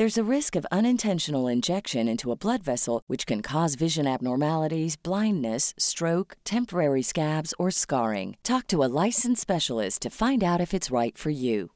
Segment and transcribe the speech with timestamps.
[0.00, 4.96] There's a risk of unintentional injection into a blood vessel, which can cause vision abnormalities,
[4.96, 8.38] blindness, stroke, temporary scabs, or scarring.
[8.42, 11.72] Talk to a licensed specialist to find out if it's right for you.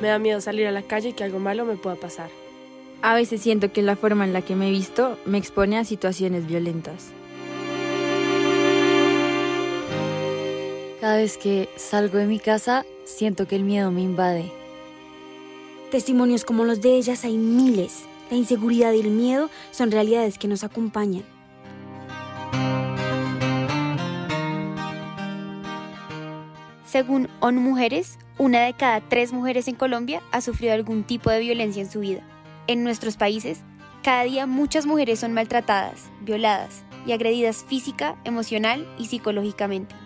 [0.00, 2.30] Me da miedo salir a la calle y que algo malo me pueda pasar.
[3.02, 5.84] A veces siento que la forma en la que me he visto me expone a
[5.84, 7.12] situaciones violentas.
[11.02, 14.52] Cada vez que salgo de mi casa, siento que el miedo me invade.
[15.90, 18.04] Testimonios como los de ellas hay miles.
[18.30, 21.24] La inseguridad y el miedo son realidades que nos acompañan.
[26.86, 31.40] Según ONU Mujeres, una de cada tres mujeres en Colombia ha sufrido algún tipo de
[31.40, 32.22] violencia en su vida.
[32.68, 33.62] En nuestros países,
[34.04, 40.01] cada día muchas mujeres son maltratadas, violadas y agredidas física, emocional y psicológicamente.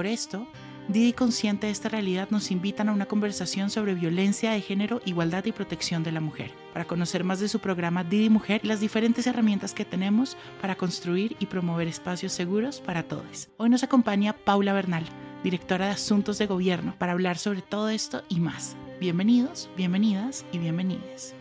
[0.00, 0.46] Por esto,
[0.88, 5.44] Didi consciente de esta realidad nos invitan a una conversación sobre violencia de género, igualdad
[5.44, 8.80] y protección de la mujer, para conocer más de su programa Didi Mujer y las
[8.80, 13.50] diferentes herramientas que tenemos para construir y promover espacios seguros para todos.
[13.58, 15.04] Hoy nos acompaña Paula Bernal,
[15.44, 18.76] directora de Asuntos de Gobierno, para hablar sobre todo esto y más.
[19.00, 21.34] Bienvenidos, bienvenidas y bienvenidas.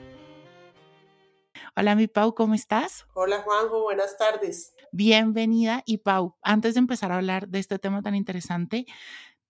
[1.78, 3.06] Hola mi Pau, ¿cómo estás?
[3.14, 4.74] Hola Juanjo, buenas tardes.
[4.92, 8.86] Bienvenida y Pau, antes de empezar a hablar de este tema tan interesante,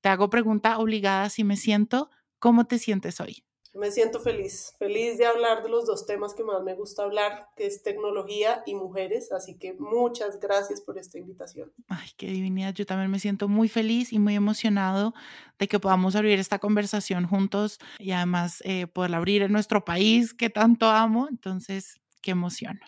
[0.01, 3.43] te hago pregunta obligada si me siento, ¿cómo te sientes hoy?
[3.73, 7.49] Me siento feliz, feliz de hablar de los dos temas que más me gusta hablar,
[7.55, 11.71] que es tecnología y mujeres, así que muchas gracias por esta invitación.
[11.87, 15.13] Ay, qué divinidad, yo también me siento muy feliz y muy emocionado
[15.59, 20.33] de que podamos abrir esta conversación juntos y además eh, poderla abrir en nuestro país
[20.33, 22.79] que tanto amo, entonces, qué emoción.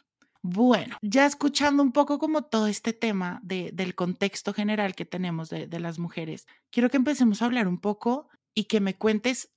[0.44, 5.50] Bueno, ya escuchando un poco como todo este tema de, del contexto general que tenemos
[5.50, 9.54] de, de las mujeres, quiero que empecemos a hablar un poco y que me cuentes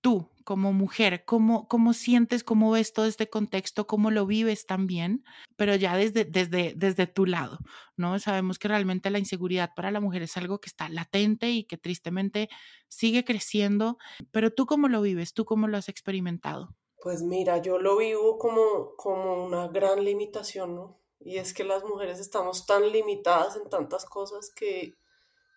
[0.00, 5.24] tú como mujer, cómo, cómo sientes, cómo ves todo este contexto, cómo lo vives también,
[5.56, 7.58] pero ya desde, desde, desde tu lado,
[7.96, 8.18] ¿no?
[8.18, 11.76] Sabemos que realmente la inseguridad para la mujer es algo que está latente y que
[11.76, 12.48] tristemente
[12.88, 13.98] sigue creciendo,
[14.30, 16.77] pero tú cómo lo vives, tú cómo lo has experimentado.
[17.00, 20.98] Pues mira, yo lo vivo como, como una gran limitación, ¿no?
[21.20, 24.94] Y es que las mujeres estamos tan limitadas en tantas cosas que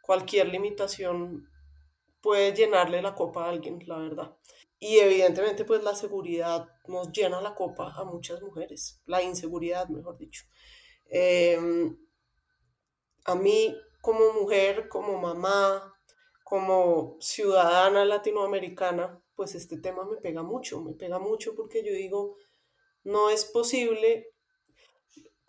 [0.02, 1.50] cualquier limitación
[2.22, 4.38] puede llenarle la copa a alguien, la verdad.
[4.80, 10.18] Y evidentemente pues la seguridad nos llena la copa a muchas mujeres, la inseguridad, mejor
[10.18, 10.44] dicho.
[11.06, 11.98] Em,
[13.26, 15.94] a mí como mujer, como mamá,
[16.44, 22.36] como ciudadana latinoamericana, pues este tema me pega mucho, me pega mucho porque yo digo,
[23.04, 24.32] no es posible,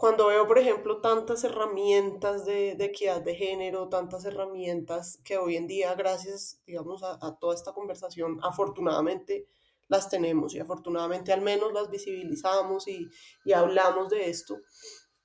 [0.03, 5.69] cuando veo, por ejemplo, tantas herramientas de, equidad de género, tantas herramientas que hoy en
[5.69, 9.47] día, gracias, digamos, a, toda esta conversación, afortunadamente
[9.87, 13.06] las tenemos y afortunadamente al menos las visibilizamos y,
[13.44, 14.56] y hablamos de esto,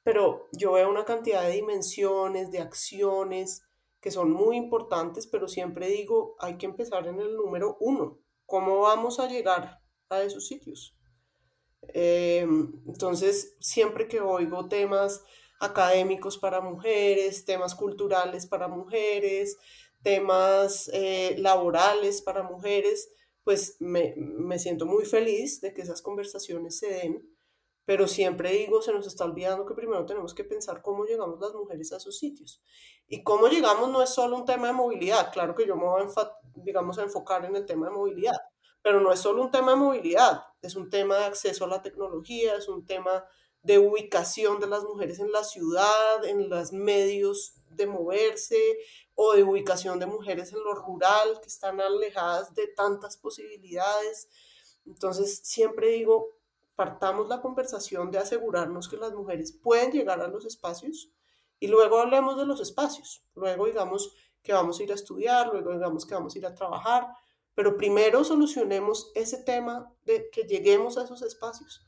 [0.04, 3.64] pero yo veo una cantidad de dimensiones, de acciones
[4.00, 8.80] que son muy importantes, pero siempre digo, hay que empezar en el número uno, ¿Cómo
[8.80, 10.96] vamos a llegar a esos sitios?
[11.90, 15.22] Em, entonces, siempre que oigo temas
[15.60, 19.58] académicos para mujeres, temas culturales para mujeres,
[20.02, 23.10] temas eh, laborales para mujeres,
[23.44, 27.37] pues me, me, siento muy feliz de que esas conversaciones se den,
[27.88, 31.54] pero siempre digo, se nos está olvidando que primero tenemos que pensar cómo llegamos las
[31.54, 32.62] mujeres a esos sitios.
[33.08, 36.02] Y cómo llegamos no es solo un tema de movilidad, claro que yo me voy
[36.02, 38.36] a digamos, a enfocar en el tema de movilidad.
[38.82, 41.82] Pero no es solo un tema de movilidad, es un tema de acceso a la
[41.82, 43.24] tecnología, es un tema
[43.64, 48.80] de ubicación de las mujeres en la ciudad, en los medios de moverse
[49.16, 54.28] o de ubicación de mujeres en lo rural, que están alejadas de tantas posibilidades.
[54.86, 56.37] Entonces, siempre digo,
[56.78, 61.12] partamos la conversación de asegurarnos que las mujeres pueden llegar a los espacios
[61.60, 63.26] y luego hablemos de los espacios.
[63.34, 64.14] Luego digamos
[64.44, 67.08] que vamos a ir a estudiar, luego digamos que vamos a ir a trabajar,
[67.56, 71.84] pero primero solucionemos ese tema de que lleguemos a esos espacios.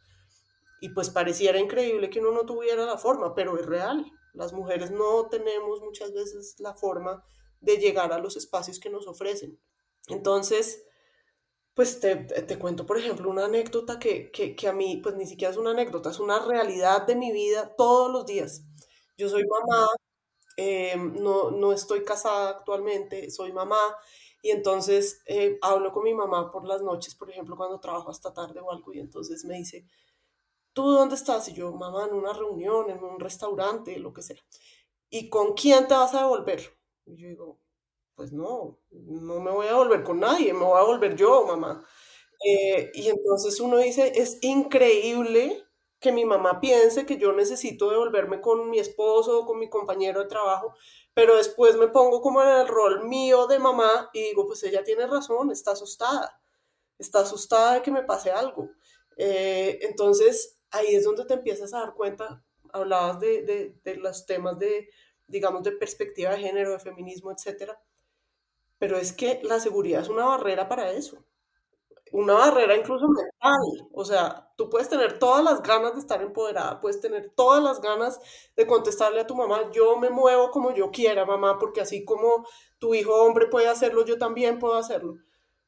[0.82, 4.12] Y pues pareciera increíble que uno no tuviera la forma, pero es real.
[4.34, 7.24] Las mujeres no tenemos muchas veces la forma
[7.62, 9.60] de llegar a los espacios que nos ofrecen.
[10.08, 10.84] Entonces,
[11.80, 15.26] pues te, te cuento, por ejemplo, una anécdota que, que, que, a mí, pues ni
[15.26, 18.66] siquiera es una anécdota, es una realidad de mi vida todos los días.
[19.18, 19.88] Yo soy mamá,
[20.58, 23.80] eh, no, no estoy casada actualmente, soy mamá,
[24.42, 28.34] y entonces eh, hablo con mi mamá por las noches, por ejemplo, cuando trabajo hasta
[28.34, 29.86] tarde o algo, y entonces me dice,
[30.74, 31.48] ¿tú dónde estás?
[31.48, 34.44] Y yo, mamá, en una reunión, en un restaurante, lo que sea.
[35.10, 36.78] ¿Y con quién te vas a devolver?
[37.06, 37.62] Y yo digo,
[38.20, 41.86] pues no, no me voy a volver con nadie, me voy a volver yo, mamá.
[42.46, 45.64] Eh, y entonces uno dice, es increíble
[46.02, 50.20] que mi mamá piense que yo necesito devolverme con mi esposo o con mi compañero
[50.20, 50.74] de trabajo,
[51.14, 54.84] pero después me pongo como en el rol mío de mamá y digo, pues ella
[54.84, 56.42] tiene razón, está asustada,
[56.98, 58.72] está asustada de que me pase algo.
[59.16, 62.44] Eh, entonces ahí es donde te empiezas a dar cuenta,
[62.74, 64.90] hablabas de, de, de los temas de,
[65.28, 67.82] digamos, de perspectiva de género, de feminismo, etcétera,
[68.80, 71.18] pero es que la seguridad es una barrera para eso.
[72.12, 73.88] Una barrera incluso mental.
[73.94, 77.82] O sea, tú puedes tener todas las ganas de estar empoderada, puedes tener todas las
[77.82, 78.20] ganas
[78.56, 82.48] de contestarle a tu mamá, yo me muevo como yo quiera, mamá, porque así como
[82.80, 85.18] tu hijo hombre puede hacerlo, yo también puedo hacerlo.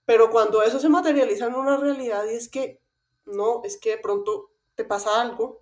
[0.06, 2.82] Pero cuando eso se materializa en una realidad y es que,
[3.26, 5.62] no, es que de pronto te pasa algo,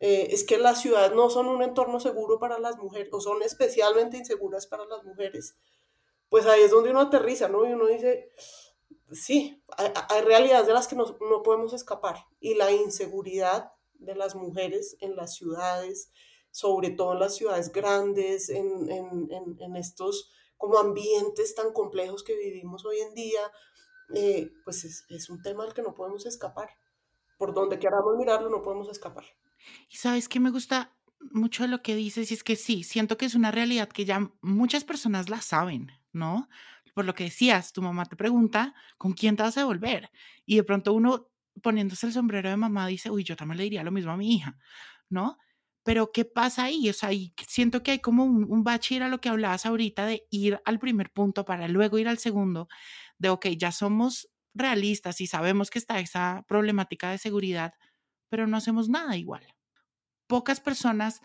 [0.00, 3.42] eh, es que las ciudades no son un entorno seguro para las mujeres, o son
[3.42, 5.56] especialmente inseguras para las mujeres
[6.28, 7.66] pues ahí es donde uno aterriza, ¿no?
[7.66, 8.32] Y uno dice,
[9.12, 12.16] sí, hay, realidades de las que no, no, podemos escapar.
[12.40, 16.10] Y la inseguridad de las mujeres en las ciudades,
[16.50, 22.36] sobre todo en las ciudades grandes, en, en, en, estos como ambientes tan complejos que
[22.36, 23.52] vivimos hoy en día,
[24.14, 26.70] eh, pues es, es, un tema al que no podemos escapar.
[27.38, 29.24] Por donde queramos mirarlo, no podemos escapar.
[29.90, 30.96] Y sabes que me gusta
[31.32, 34.30] mucho lo que dices, y es que sí, siento que es una realidad que ya
[34.40, 36.48] muchas personas la saben, ¿no?
[36.94, 40.10] Por lo que decías, tu mamá te pregunta, ¿con quién te vas a devolver?
[40.46, 41.28] Y de pronto uno
[41.62, 44.34] poniéndose el sombrero de mamá dice, uy, yo también le diría lo mismo a mi
[44.34, 44.58] hija,
[45.08, 45.38] ¿no?
[45.84, 46.88] Pero ¿qué pasa ahí?
[46.90, 47.10] O sea,
[47.46, 50.78] siento que hay como un, un bache a lo que hablabas ahorita de ir al
[50.78, 52.68] primer punto para luego ir al segundo,
[53.18, 57.74] de, ok, ya somos realistas y sabemos que está esa problemática de seguridad,
[58.28, 59.46] pero no hacemos nada igual.
[60.26, 61.22] Pocas personas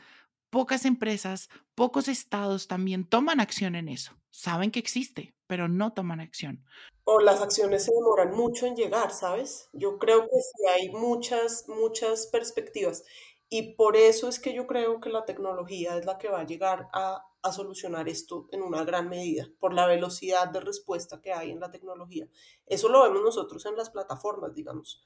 [0.51, 4.11] pocas empresas, pocos estados también toman acción en eso.
[4.29, 6.63] Saben que existe, pero no toman acción.
[7.05, 9.69] O las acciones se demoran mucho en llegar, ¿sabes?
[9.73, 13.03] Yo creo que sí hay muchas, muchas perspectivas.
[13.49, 16.45] Y por eso es que yo creo que la tecnología es la que va a
[16.45, 21.49] llegar a, solucionar esto en una gran medida, por la velocidad de respuesta que hay
[21.49, 22.27] en la tecnología.
[22.67, 25.03] Eso lo vemos nosotros en las plataformas, digamos.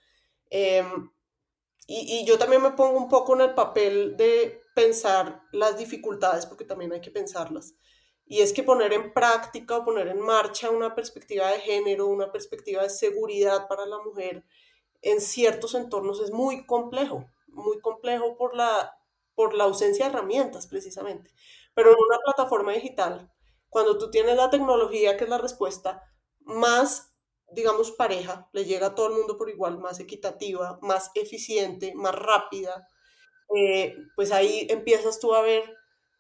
[0.52, 0.76] Y,
[1.88, 6.66] y, yo también me pongo un poco en el papel de pensar las dificultades, porque
[6.66, 7.74] también hay que pensarlas.
[8.28, 12.32] Y es que poner en práctica o poner en marcha una perspectiva de género, una
[12.32, 14.46] perspectiva de seguridad para la mujer
[15.02, 19.00] en ciertos entornos es muy complejo, muy complejo por la,
[19.36, 21.32] por la ausencia de herramientas precisamente.
[21.74, 23.32] Pero en una plataforma digital,
[23.70, 26.04] cuando tú tienes la tecnología que es la respuesta,
[26.42, 27.16] más
[27.52, 32.16] digamos, pareja, le llega a todo el mundo por igual, más equitativa, más eficiente, más
[32.16, 32.88] rápida,
[33.56, 35.64] eh, pues ahí empiezas tú a ver,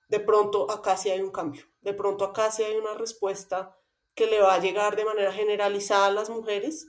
[0.09, 3.75] de pronto acá sí hay un cambio, de pronto acá sí hay una respuesta
[4.15, 6.87] que le va a llegar de manera generalizada a las mujeres,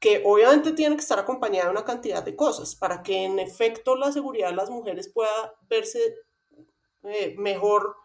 [0.00, 3.96] que obviamente tiene que estar acompañada de una cantidad de cosas para que en efecto
[3.96, 6.00] la seguridad de las mujeres pueda verse
[7.04, 7.96] eh, mejor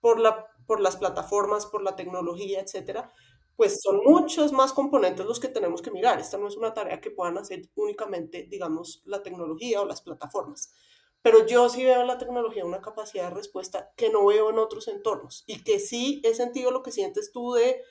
[0.00, 3.12] por, la, por las plataformas, por la tecnología, etcétera,
[3.56, 6.20] pues son muchos más componentes los que tenemos que mirar.
[6.20, 10.74] Esta no es una tarea que puedan hacer únicamente, digamos, la tecnología o las plataformas.
[11.22, 14.58] Pero yo sí veo en la tecnología una capacidad de respuesta que no veo en
[14.58, 17.82] otros entornos y que sí he sentido lo que sientes tú de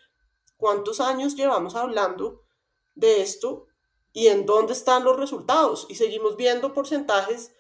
[0.57, 2.43] cuántos años llevamos hablando
[2.93, 3.67] de esto
[4.11, 5.87] y en dónde están los resultados.
[5.89, 7.53] Y seguimos viendo porcentajes.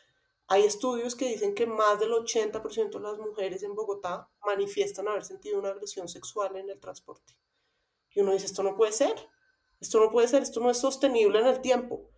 [0.47, 5.23] Hay estudios que dicen que más del 80% de las mujeres en Bogotá manifiestan haber
[5.23, 7.37] sentido una agresión sexual en el transporte.
[8.09, 9.15] Y uno dice, esto no puede ser,
[9.79, 12.09] esto no puede ser, esto no es sostenible en el tiempo.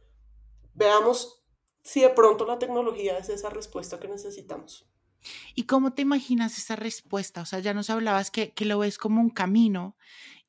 [0.74, 1.43] Veamos
[1.84, 4.88] si de pronto la tecnología es esa respuesta que necesitamos.
[5.56, 7.42] ¿Y cómo te imaginas esa respuesta?
[7.42, 9.96] O sea, ya nos hablabas que, que lo ves como un camino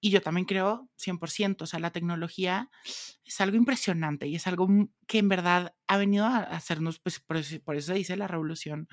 [0.05, 2.71] y yo también creo 100%, o sea, la tecnología
[3.25, 4.69] es algo impresionante y es algo
[5.07, 8.87] que en verdad ha venido a hacernos, pues por eso, se dice la revolución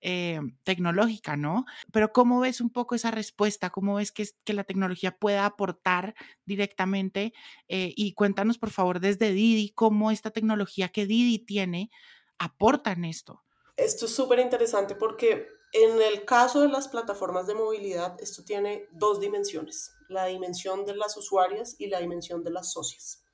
[0.00, 1.66] eh, tecnológica, ¿no?
[1.92, 3.68] Pero ¿cómo ves un poco esa respuesta?
[3.68, 6.14] ¿Cómo ves que, que la tecnología pueda aportar
[6.46, 7.34] directamente?
[7.68, 11.90] Eh, y cuéntanos, por favor, desde Didi, cómo esta tecnología que Didi tiene
[12.38, 13.44] aporta en esto.
[13.76, 18.86] Esto es súper interesante porque en el caso de las plataformas de movilidad, esto tiene
[18.92, 23.24] dos dimensiones, la dimensión de las usuarias y la dimensión de las socias.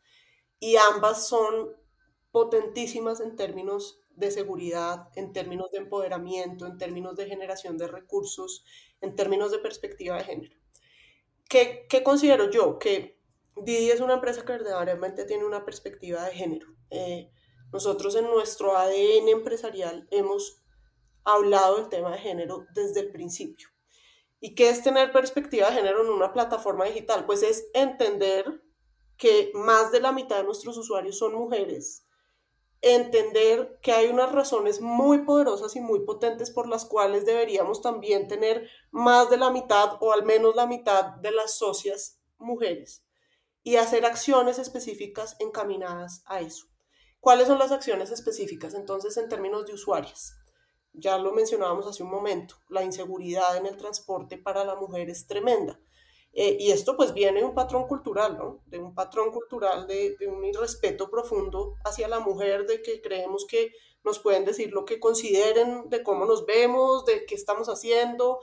[0.59, 1.76] Y ambas son
[2.32, 8.64] potentísimas en términos de seguridad, en términos de empoderamiento, en términos de generación de recursos,
[9.02, 10.56] en términos de perspectiva de género.
[11.47, 12.78] ¿Qué, considero yo?
[12.78, 13.20] Que
[13.54, 16.68] Didi es una empresa que verdaderamente tiene una perspectiva de género.
[16.88, 17.30] Eh,
[17.70, 20.60] nosotros en nuestro ADN empresarial hemos
[21.24, 23.68] hablado del tema de género desde el principio.
[24.40, 27.26] ¿Y qué es tener perspectiva de género en una plataforma digital?
[27.26, 28.62] Pues es entender
[29.16, 32.06] que más de la mitad de nuestros usuarios son mujeres,
[32.80, 38.28] entender que hay unas razones muy poderosas y muy potentes por las cuales deberíamos también
[38.28, 43.04] tener más de la mitad o al menos la mitad de las socias mujeres
[43.62, 46.66] y hacer acciones específicas encaminadas a eso.
[47.20, 50.32] ¿Cuáles son las acciones específicas entonces en términos de usuarios?
[50.92, 55.26] Ya lo mencionábamos hace un momento, la inseguridad en el transporte para la mujer es
[55.26, 55.80] tremenda.
[56.32, 58.61] Eh, y esto pues viene de un patrón cultural, ¿no?
[58.66, 63.44] De un patrón cultural de, de, un irrespeto profundo hacia la mujer, de que creemos
[63.47, 63.73] que
[64.04, 68.40] nos pueden decir lo que consideren, de cómo nos vemos, de qué estamos haciendo,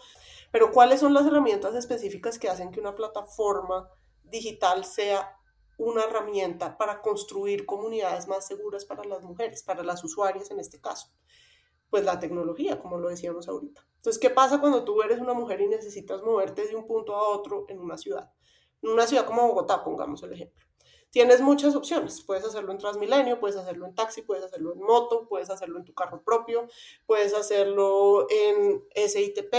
[0.52, 3.90] pero cuáles son las herramientas específicas que hacen que una plataforma
[4.24, 5.38] digital sea
[5.78, 10.82] una herramienta para construir comunidades más seguras para las mujeres, para las usuarias en este
[10.82, 11.08] caso
[11.90, 13.86] pues la tecnología, como lo decíamos ahorita.
[13.98, 17.30] Entonces, ¿qué pasa cuando tú eres una mujer y necesitas moverte de un punto a
[17.30, 18.32] otro en una ciudad?
[18.82, 20.66] En una ciudad como Bogotá, pongamos el ejemplo.
[21.10, 22.22] Tienes muchas opciones.
[22.22, 25.86] Puedes hacerlo en Transmilenio, puedes hacerlo en taxi, puedes hacerlo en moto, puedes hacerlo en
[25.86, 26.68] tu carro propio,
[27.06, 29.54] puedes hacerlo en SITP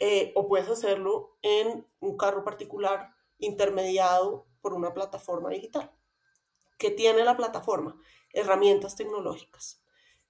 [0.00, 5.92] eh, o puedes hacerlo en un carro particular intermediado por una plataforma digital.
[6.76, 7.96] ¿Qué tiene la plataforma?
[8.32, 9.83] Herramientas tecnológicas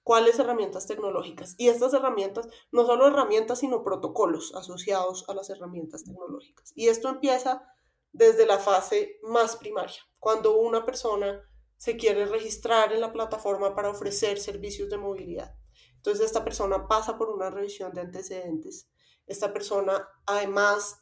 [0.05, 1.55] cuáles herramientas tecnológicas.
[1.57, 6.71] Y estas herramientas, no solo herramientas, sino protocolos asociados a las herramientas tecnológicas.
[6.75, 7.63] Y esto empieza
[8.13, 11.41] desde la fase más primaria, cuando una persona
[11.77, 15.55] se quiere registrar en la plataforma para ofrecer servicios de movilidad.
[15.95, 18.87] Entonces esta persona pasa por una revisión de antecedentes.
[19.25, 21.01] Esta persona, además,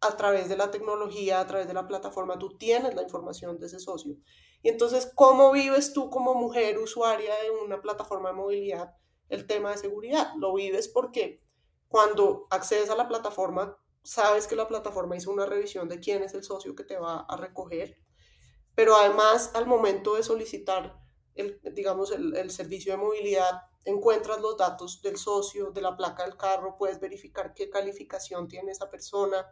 [0.00, 3.66] a través de la tecnología, a través de la plataforma, tú tienes la información de
[3.66, 4.16] ese socio
[4.62, 8.94] y entonces, ¿cómo vives tú como mujer usuaria de una plataforma de movilidad
[9.28, 10.32] el tema de seguridad?
[10.36, 11.42] Lo vives porque
[11.88, 16.34] cuando accedes a la plataforma, sabes que la plataforma hizo una revisión de quién es
[16.34, 17.96] el socio que te va a recoger,
[18.74, 21.00] pero además al momento de solicitar
[21.34, 26.24] el, digamos, el, el servicio de movilidad, encuentras los datos del socio, de la placa
[26.24, 29.46] del carro, puedes verificar qué calificación tiene esa persona,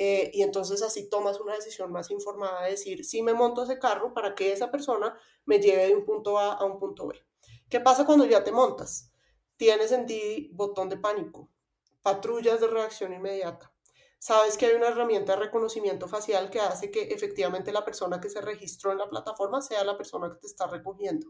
[0.00, 3.80] eh, y entonces así tomas una decisión más informada de decir, si me monto ese
[3.80, 7.16] carro para que esa persona me lleve de un punto A a un punto B.
[7.68, 9.10] ¿Qué pasa cuando ya te montas?
[9.56, 11.50] Tienes en ti botón de pánico,
[12.00, 13.72] patrullas de reacción inmediata.
[14.20, 18.30] Sabes que hay una herramienta de reconocimiento facial que hace que efectivamente la persona que
[18.30, 21.28] se registró en la plataforma sea la persona que te está recogiendo.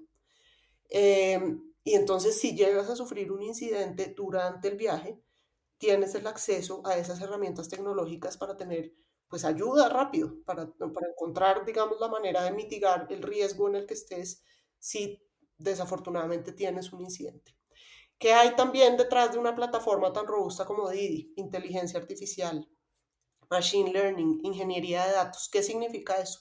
[0.90, 5.18] Em, y entonces si llegas a sufrir un incidente durante el viaje,
[5.78, 8.92] tienes el acceso a esas herramientas tecnológicas para tener
[9.28, 13.86] pues ayuda rápido, para, para encontrar, digamos, la manera de mitigar el riesgo en el
[13.86, 14.42] que estés
[14.78, 15.22] si
[15.58, 17.54] desafortunadamente tienes un incidente.
[18.18, 21.32] ¿Qué hay también detrás de una plataforma tan robusta como Didi?
[21.36, 22.68] Inteligencia artificial,
[23.50, 25.48] machine learning, ingeniería de datos.
[25.52, 26.40] ¿Qué significa eso?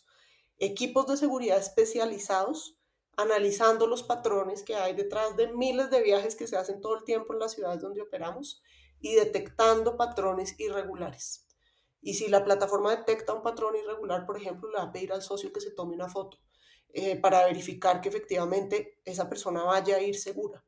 [0.57, 2.79] Equipos de seguridad especializados
[3.17, 7.03] analizando los patrones que hay detrás de miles de viajes que se hacen todo el
[7.03, 8.61] tiempo en las ciudades donde operamos
[8.99, 11.47] y detectando patrones irregulares.
[12.01, 15.21] Y si la plataforma detecta un patrón irregular, por ejemplo, le va a pedir al
[15.21, 16.37] socio que se tome una foto
[16.93, 20.63] eh, para verificar que efectivamente esa persona vaya a ir segura.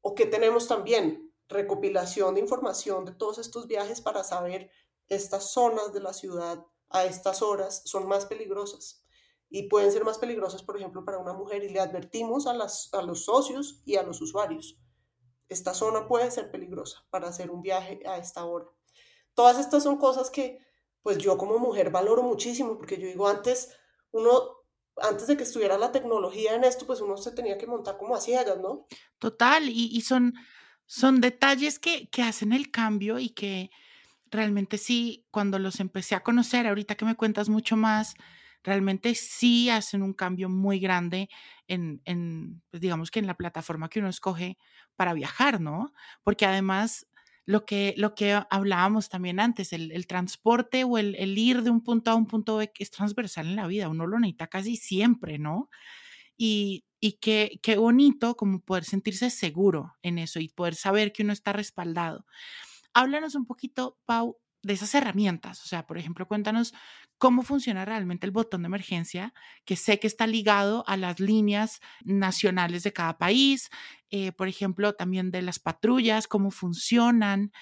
[0.00, 4.70] O que tenemos también recopilación de información de todos estos viajes para saber
[5.08, 9.02] estas zonas de la ciudad a estas horas son más peligrosas
[9.50, 12.92] y pueden ser más peligrosas, por ejemplo, para una mujer y le advertimos a, las,
[12.92, 14.78] a los socios y a los usuarios
[15.48, 18.66] esta zona puede ser peligrosa para hacer un viaje a esta hora.
[19.34, 20.58] Todas estas son cosas que
[21.02, 23.76] pues yo como mujer valoro muchísimo porque yo digo antes
[24.10, 24.64] uno
[24.96, 28.14] antes de que estuviera la tecnología en esto, pues uno se tenía que montar como
[28.14, 28.86] así ellas, ¿no?
[29.18, 30.34] Total, y, y son,
[30.86, 33.70] son detalles que, que hacen el cambio y que
[34.30, 38.14] realmente sí, cuando los empecé a conocer, ahorita que me cuentas mucho más,
[38.64, 41.28] realmente sí hacen un cambio muy grande
[41.68, 44.58] en, en pues digamos que en la plataforma que uno escoge
[44.96, 45.92] para viajar, ¿no?
[46.24, 47.06] Porque además
[47.46, 51.70] lo que, lo que hablábamos también antes, el, el transporte o el, el, ir de
[51.70, 55.38] un punto A un punto es transversal en la vida, uno lo necesita casi siempre,
[55.38, 55.68] ¿no?
[56.36, 61.22] Y, y qué, qué bonito como poder sentirse seguro en eso y poder saber que
[61.22, 62.26] uno está respaldado.
[62.94, 65.62] Háblanos un poquito, Pau, de esas herramientas.
[65.62, 66.74] O sea, por ejemplo, cuéntanos
[67.18, 71.80] cómo funciona realmente el botón de emergencia, que sé que está ligado a las líneas
[72.04, 73.70] nacionales de cada país,
[74.10, 77.52] eh, por ejemplo, también de las patrullas, cómo funcionan.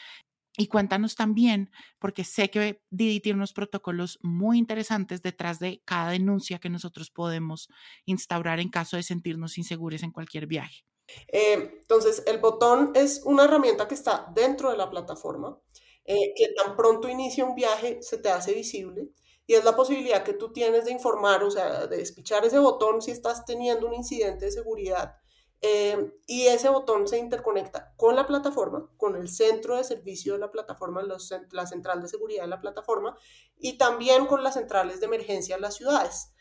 [0.59, 6.11] Y cuéntanos también, porque sé que Didi tiene unos protocolos muy interesantes detrás de cada
[6.11, 7.68] denuncia que nosotros podemos
[8.04, 10.85] instaurar en caso de sentirnos inseguros en cualquier viaje.
[11.28, 15.59] Eh, entonces, el botón es una herramienta que está dentro de la plataforma,
[16.04, 19.09] eh, que tan pronto inicia un viaje se te hace visible
[19.47, 23.02] y es la posibilidad que tú tienes de informar, o sea, de despichar ese botón
[23.02, 25.16] si estás teniendo un incidente de seguridad.
[25.64, 30.40] Eh, y ese botón se interconecta con la plataforma, con el centro de servicio de
[30.40, 33.16] la plataforma, los, la central de seguridad de la plataforma
[33.56, 36.32] y también con las centrales de emergencia en las ciudades.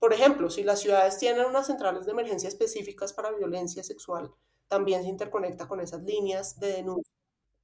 [0.00, 4.32] Por ejemplo, si las ciudades tienen unas centrales de emergencia específicas para violencia sexual,
[4.68, 7.13] también se interconecta con esas líneas de denuncia.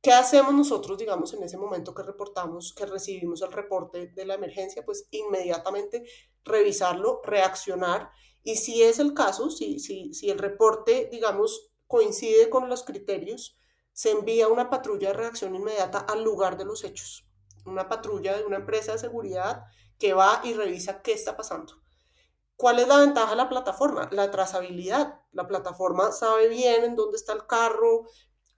[0.02, 4.34] ¿Qué hacemos nosotros, digamos, en ese momento que reportamos, que recibimos el reporte de la
[4.34, 4.84] emergencia?
[4.84, 6.04] Pues inmediatamente
[6.42, 8.10] revisarlo, reaccionar
[8.42, 13.58] y si es el caso, si, si, si el reporte, digamos, coincide con los criterios,
[13.92, 17.26] se envía una patrulla de reacción inmediata al lugar de los hechos.
[17.66, 19.64] Una patrulla de una empresa de seguridad
[19.98, 21.74] que va y revisa qué está pasando.
[22.56, 24.08] ¿Cuál es la ventaja de la plataforma?
[24.12, 25.20] La trazabilidad.
[25.32, 28.06] La plataforma sabe bien en dónde está el carro,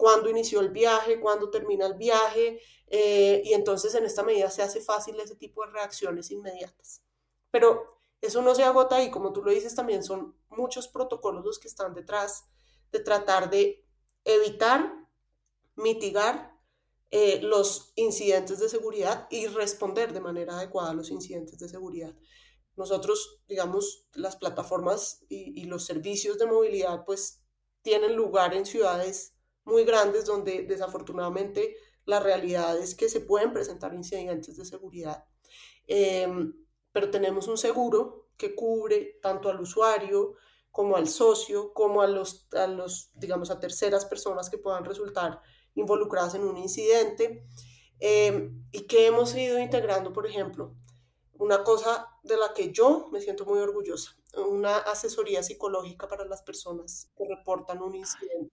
[0.02, 4.60] cuándo inició el viaje, cuándo termina el viaje, eh, y entonces en esta medida se
[4.60, 7.04] hace fácil ese tipo de reacciones inmediatas.
[7.52, 11.60] Pero eso no se agota ahí, como tú lo dices también, son muchos protocolos los
[11.60, 12.46] que están detrás
[12.90, 13.86] de tratar de
[14.24, 14.92] evitar,
[15.76, 16.50] mitigar
[17.12, 22.12] eh, los incidentes de seguridad y responder de manera adecuada a los incidentes de seguridad.
[22.74, 27.44] Nosotros, digamos, las plataformas y, y los servicios de movilidad pues
[27.82, 29.31] tienen lugar en ciudades
[29.64, 35.24] muy grandes donde desafortunadamente la realidad es que se pueden presentar incidentes de seguridad.
[35.86, 36.28] Eh,
[36.92, 40.34] pero tenemos un seguro que cubre tanto al usuario
[40.70, 45.40] como al socio, como a los, a los, digamos, a terceras personas que puedan resultar
[45.74, 47.46] involucradas en un incidente
[48.00, 50.74] eh, y que hemos ido integrando, por ejemplo,
[51.34, 56.42] una cosa de la que yo me siento muy orgullosa, una asesoría psicológica para las
[56.42, 58.52] personas que reportan un incidente.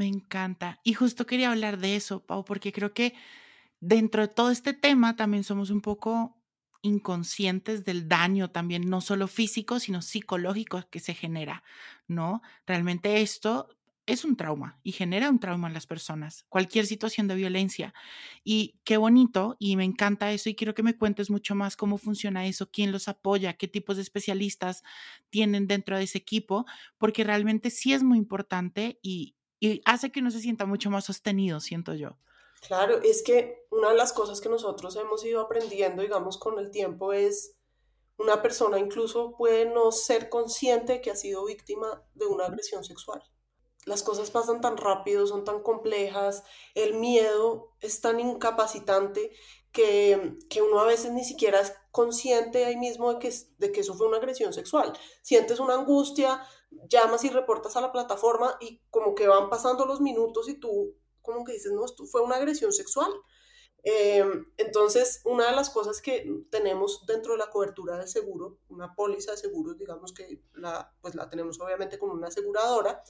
[0.00, 0.80] Me encanta.
[0.82, 3.12] Y justo quería hablar de eso, Pau, porque creo que
[3.80, 6.38] dentro de todo este tema también somos un poco
[6.80, 11.62] inconscientes del daño también, no solo físico, sino psicológico que se genera,
[12.08, 12.40] ¿no?
[12.66, 13.68] Realmente esto
[14.06, 17.94] es un trauma y genera un trauma en las personas, cualquier situación de violencia.
[18.44, 21.98] Y qué bonito, y me encanta eso, y quiero que me cuentes mucho más cómo
[21.98, 24.82] funciona eso, quién los apoya, qué tipos de especialistas
[25.30, 26.66] tienen dentro de ese equipo,
[26.98, 31.04] porque realmente sí es muy importante y, y hace que uno se sienta mucho más
[31.04, 32.16] sostenido, siento yo.
[32.66, 36.70] Claro, es que una de las cosas que nosotros hemos ido aprendiendo, digamos, con el
[36.70, 37.56] tiempo es
[38.18, 43.22] una persona incluso puede no ser consciente que ha sido víctima de una agresión sexual.
[43.86, 46.42] Las cosas pasan tan rápido, son tan complejas,
[46.74, 49.32] el miedo es tan incapacitante
[49.72, 53.80] que, que, uno a veces ni siquiera es consciente ahí mismo de que, de que
[53.80, 54.92] eso fue una agresión sexual.
[55.22, 56.46] Sientes una angustia,
[56.88, 60.94] llamas y reportas a la plataforma y como que van pasando los minutos y tú
[61.22, 63.12] como que dices, no, esto fue una agresión sexual.
[63.82, 64.24] Eh,
[64.58, 69.32] entonces, una de las cosas que tenemos dentro de la cobertura del seguro, una póliza
[69.32, 73.02] de seguros, digamos que la, pues la tenemos obviamente con una aseguradora,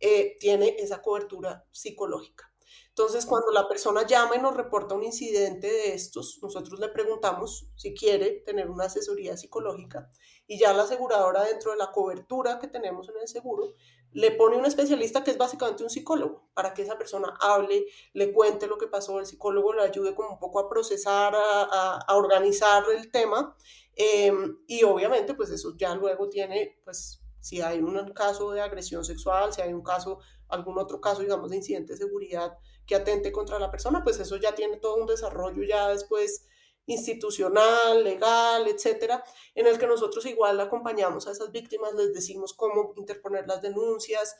[0.00, 2.52] eh, tiene esa cobertura psicológica.
[2.98, 7.68] Entonces, cuando la persona llama y nos reporta un incidente de estos, nosotros le preguntamos
[7.76, 10.10] si quiere tener una asesoría psicológica
[10.46, 13.74] y ya la aseguradora dentro de la cobertura que tenemos en el seguro
[14.12, 18.32] le pone un especialista que es básicamente un psicólogo para que esa persona hable, le
[18.32, 22.16] cuente lo que pasó, el psicólogo le ayude como un poco a procesar, a, a,
[22.16, 23.54] organizar el tema
[23.94, 24.32] eh,
[24.66, 29.52] y obviamente pues eso ya luego tiene pues si hay un caso de agresión sexual,
[29.52, 33.60] si hay un caso, algún otro caso digamos de incidente de seguridad que atente contra
[33.60, 36.48] la persona, pues eso ya tiene todo un desarrollo ya después
[36.86, 39.22] institucional, legal, etcétera,
[39.54, 44.36] en el que nosotros igual acompañamos a esas víctimas, les decimos cómo interponer las denuncias.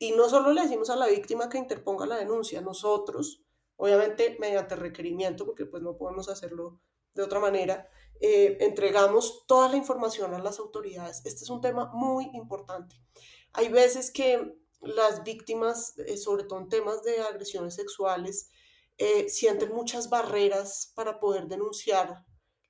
[0.00, 3.44] Y no solo le decimos a la víctima que interponga la denuncia, nosotros,
[3.76, 6.80] obviamente mediante requerimiento, porque pues no podemos hacerlo
[7.14, 7.88] de otra manera,
[8.20, 11.22] eh, entregamos toda la información a las autoridades.
[11.24, 12.96] Este es un tema muy importante.
[13.52, 18.50] Hay veces que las víctimas, eh, sobre todo en temas de agresiones sexuales,
[18.98, 22.24] eh, sienten muchas barreras para poder denunciar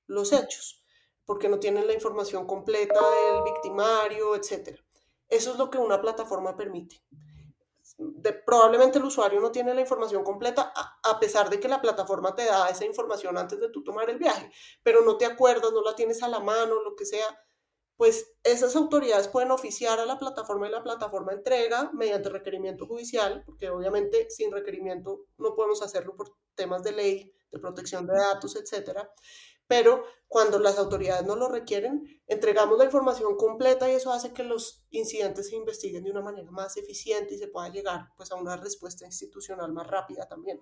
[0.07, 0.85] los hechos,
[1.25, 4.79] porque no tienen la información completa del victimario, etc.
[5.29, 7.03] Eso es lo que una plataforma permite.
[8.45, 12.45] Probablemente el usuario no tiene la información completa, a, pesar de que la plataforma te
[12.45, 14.51] da esa información antes de tú tomar el viaje,
[14.83, 17.27] pero no te acuerdas, no la tienes a la mano, lo que sea
[17.97, 23.45] pues esas autoridades pueden oficiar a la plataforma y la plataforma entrega mediante requerimiento judicial,
[23.47, 28.57] porque obviamente sin requerimiento no podemos hacerlo por temas de ley, de protección de datos,
[28.57, 29.09] etcétera.
[29.67, 34.43] Pero cuando las autoridades no lo requieren, entregamos la información completa y eso hace que
[34.43, 38.37] los incidentes se investiguen de una manera más eficiente y se pueda llegar pues a
[38.37, 40.61] una respuesta institucional más rápida también.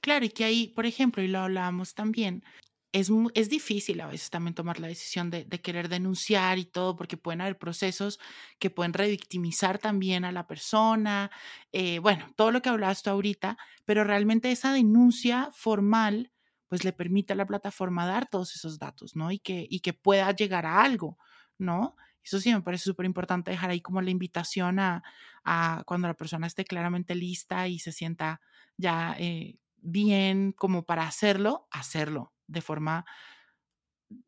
[0.00, 2.44] Claro, y que ahí, por ejemplo, y lo hablábamos también,
[2.92, 7.16] es, es, difícil a veces también tomar la decisión de, querer denunciar y todo, porque
[7.16, 8.18] pueden haber procesos
[8.58, 11.30] que pueden revictimizar también a la persona,
[11.72, 16.32] eh, bueno, todo lo que hablabas tú ahorita, pero realmente esa denuncia formal,
[16.68, 19.30] pues le permite a la plataforma dar todos esos datos, ¿no?
[19.30, 21.18] Y que, y que pueda llegar a algo,
[21.56, 21.96] ¿no?
[22.22, 25.02] Eso sí me parece súper importante dejar ahí como la invitación a,
[25.44, 28.40] a, cuando la persona esté claramente lista y se sienta
[28.76, 33.06] ya eh, bien como para hacerlo, hacerlo, de forma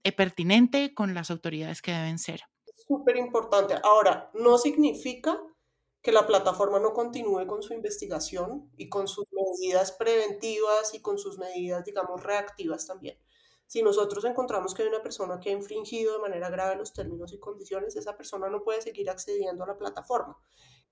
[0.02, 2.42] eh, pertinente con las autoridades que deben ser.
[2.86, 3.74] Súper importante.
[3.84, 5.38] Ahora, no significa
[6.02, 11.18] que la plataforma no continúe con su investigación y con sus medidas preventivas y con
[11.18, 13.18] sus medidas, digamos, reactivas también.
[13.66, 17.32] Si nosotros encontramos que hay una persona que ha infringido de manera grave los términos
[17.32, 20.36] y condiciones, esa persona no puede seguir accediendo a la plataforma.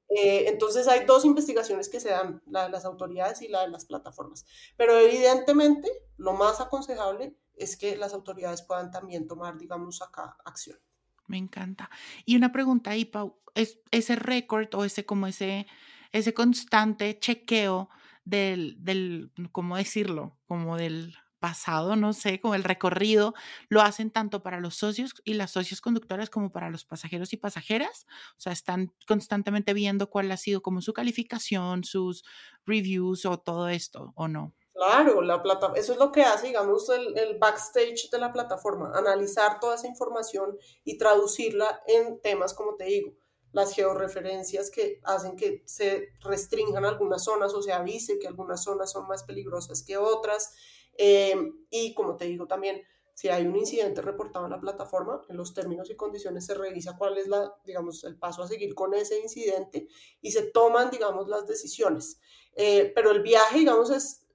[0.09, 3.69] Eh, entonces hay dos investigaciones que se dan, la de las autoridades y la de
[3.69, 4.47] las plataformas.
[4.77, 10.79] Pero evidentemente lo más aconsejable es que las autoridades puedan también tomar, digamos, acá acción.
[11.29, 11.91] Me encanta.
[12.25, 15.67] Y una pregunta ahí, Pau, ¿es ese récord o ese como ese,
[16.13, 17.91] ese constante chequeo
[18.25, 20.39] del, del, ¿cómo decirlo?
[20.47, 23.35] Como del pasado, no sé, como el recorrido,
[23.69, 27.37] lo hacen tanto para los socios y las socios conductoras como para los pasajeros y
[27.37, 28.07] pasajeras.
[28.37, 32.25] O sea, están constantemente viendo cuál ha sido como su calificación, sus
[32.67, 34.55] reviews o todo esto, ¿o no?
[34.79, 38.93] Claro, la plata, eso es lo que hace, digamos, el, el, backstage de la plataforma,
[38.95, 43.13] analizar toda esa información y traducirla en temas, como te digo,
[43.51, 48.93] las georreferencias que hacen que se restrinjan algunas zonas o se avise que algunas zonas
[48.93, 50.55] son más peligrosas que otras,
[50.99, 52.83] Em, y como te digo también,
[53.15, 56.97] si hay un incidente reportado en la plataforma, en los términos y condiciones se revisa
[56.99, 59.87] cuál es la, digamos, el paso a seguir con ese incidente
[60.21, 62.21] y se toman, digamos, las decisiones.
[62.55, 64.27] Eh, pero el viaje, digamos, es,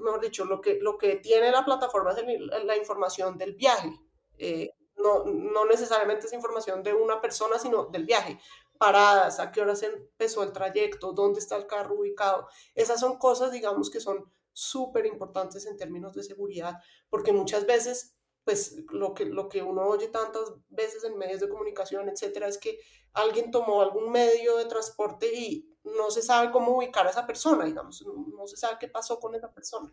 [0.00, 3.90] mejor dicho, lo que, lo que tiene la plataforma es la información del viaje.
[4.38, 8.38] Eh, no, no necesariamente es información de una persona, sino del viaje.
[8.78, 12.48] Paradas, a qué hora se empezó el trayecto, dónde está el carro ubicado.
[12.74, 16.76] Esas son cosas, digamos, que son súper importantes en términos de seguridad,
[17.10, 21.48] porque muchas veces, pues lo que, lo que uno oye tantas veces en medios de
[21.48, 22.78] comunicación, etcétera, es que
[23.12, 27.64] alguien tomó algún medio de transporte y no se sabe cómo ubicar a esa persona,
[27.64, 29.92] digamos, no, se sabe qué pasó con esa persona.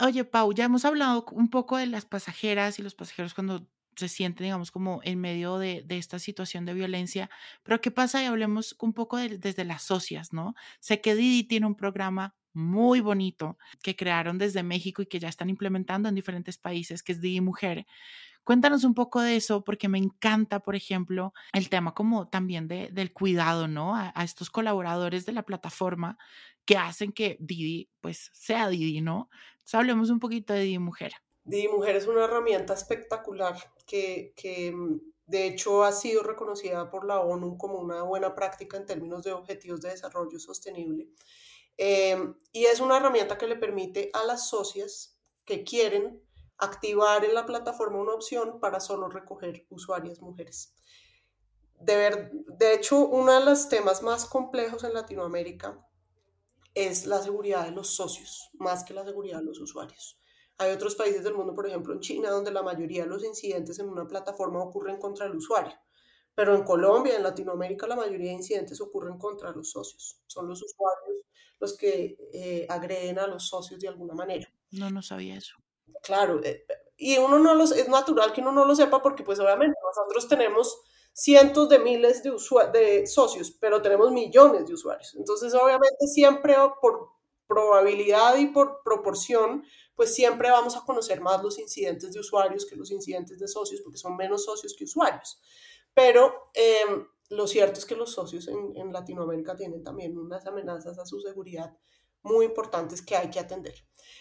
[0.00, 3.66] Oye, Pau, ya hemos hablado un poco de las pasajeras y los pasajeros cuando
[3.96, 7.30] se sienten, digamos, como en medio de, esta situación de violencia.
[7.62, 8.22] Pero ¿qué pasa?
[8.22, 10.54] Y hablemos un poco desde las socias, ¿no?
[10.80, 15.28] Sé que Didi tiene un programa muy bonito que crearon desde México y que ya
[15.28, 17.86] están implementando en diferentes países, que es Didi Mujer.
[18.44, 22.90] Cuéntanos un poco de eso, porque me encanta, por ejemplo, el tema como también de,
[22.92, 23.96] del cuidado, ¿no?
[23.96, 26.18] A, estos colaboradores de la plataforma
[26.64, 29.28] que hacen que Didi, pues, sea Didi, ¿no?
[29.52, 31.12] Entonces, hablemos un poquito de Didi Mujer.
[31.44, 37.06] Didi Mujer es una herramienta espectacular que, que mm, de hecho ha sido reconocida por
[37.06, 41.08] la ONU como una buena práctica en términos de objetivos de desarrollo sostenible.
[41.76, 46.22] Em, y es una herramienta que le permite a las socias que quieren
[46.64, 50.74] activar en la plataforma una opción para solo recoger usuarias mujeres.
[51.80, 55.86] De, ver, de hecho, uno de los temas más complejos en Latinoamérica
[56.74, 60.18] es la seguridad de los socios, más que la seguridad de los usuarios.
[60.58, 63.78] Hay otros países del mundo, por ejemplo en China, donde la mayoría de los incidentes
[63.78, 65.74] en una plataforma ocurren contra el usuario.
[66.34, 70.20] Pero en Colombia, en Latinoamérica, la mayoría de incidentes ocurren contra los socios.
[70.26, 71.24] Son los usuarios
[71.60, 74.52] los que eh, agreden a los socios de alguna manera.
[74.70, 75.54] No, no sabía eso.
[76.02, 76.66] Claro, eh,
[76.96, 80.28] y uno no los, es natural que uno no lo sepa porque pues obviamente nosotros
[80.28, 80.80] tenemos
[81.12, 85.14] cientos de miles de, socios, pero tenemos millones de usuarios.
[85.16, 87.10] Entonces obviamente siempre por
[87.46, 92.76] probabilidad y por proporción, pues siempre vamos a conocer más los incidentes de usuarios que
[92.76, 95.40] los incidentes de socios porque son menos socios que usuarios.
[95.94, 101.06] Pero em, lo cierto es que los socios en Latinoamérica tienen también unas amenazas a
[101.06, 101.76] su seguridad
[102.24, 103.74] muy importantes que hay que atender.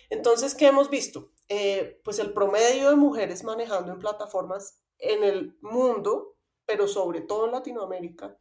[0.09, 1.31] Entonces, ¿qué hemos visto?
[1.55, 6.35] Eh, pues el promedio de mujeres manejando en plataformas en el mundo,
[6.65, 8.35] pero sobre todo en Latinoamérica,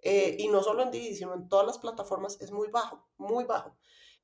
[0.00, 3.44] eh, y no solo en Didi, sino en todas las plataformas, es muy bajo, muy
[3.44, 3.76] bajo.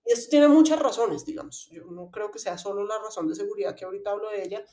[0.07, 1.69] Y esto tiene muchas razones, digamos.
[1.71, 4.65] Yo no creo que sea solo la razón de seguridad que ahorita hablo de ella,